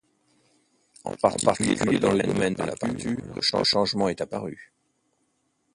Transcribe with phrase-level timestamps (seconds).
[1.03, 4.73] En particulier dans le domaine de la peinture, le changement est apparu.